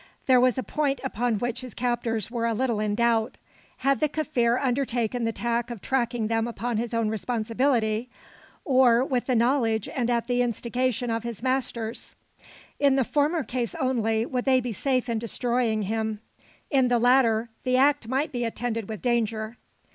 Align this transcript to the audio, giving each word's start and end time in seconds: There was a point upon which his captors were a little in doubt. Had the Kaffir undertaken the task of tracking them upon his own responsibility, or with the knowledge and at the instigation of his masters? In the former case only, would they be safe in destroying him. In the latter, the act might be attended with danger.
There 0.25 0.41
was 0.41 0.57
a 0.57 0.63
point 0.63 0.99
upon 1.03 1.37
which 1.37 1.61
his 1.61 1.75
captors 1.75 2.31
were 2.31 2.47
a 2.47 2.55
little 2.55 2.79
in 2.79 2.95
doubt. 2.95 3.37
Had 3.77 3.99
the 3.99 4.09
Kaffir 4.09 4.59
undertaken 4.59 5.25
the 5.25 5.31
task 5.31 5.69
of 5.69 5.79
tracking 5.79 6.25
them 6.25 6.47
upon 6.47 6.77
his 6.77 6.91
own 6.91 7.09
responsibility, 7.09 8.09
or 8.65 9.05
with 9.05 9.27
the 9.27 9.35
knowledge 9.35 9.87
and 9.87 10.09
at 10.09 10.25
the 10.25 10.41
instigation 10.41 11.11
of 11.11 11.21
his 11.21 11.43
masters? 11.43 12.15
In 12.79 12.95
the 12.95 13.03
former 13.03 13.43
case 13.43 13.75
only, 13.75 14.25
would 14.25 14.45
they 14.45 14.59
be 14.59 14.73
safe 14.73 15.07
in 15.07 15.19
destroying 15.19 15.83
him. 15.83 16.19
In 16.71 16.87
the 16.87 16.97
latter, 16.97 17.49
the 17.63 17.77
act 17.77 18.07
might 18.07 18.31
be 18.31 18.43
attended 18.43 18.89
with 18.89 19.03
danger. 19.03 19.55